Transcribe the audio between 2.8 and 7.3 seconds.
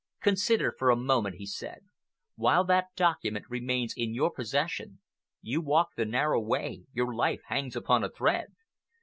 document remains in your possession, you walk the narrow way, your